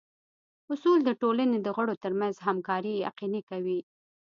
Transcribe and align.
اصول 0.73 0.99
د 1.05 1.09
ټولنې 1.21 1.57
د 1.61 1.67
غړو 1.75 1.93
ترمنځ 2.03 2.35
همکاري 2.47 2.93
یقیني 3.07 3.41
کوي. 3.49 3.79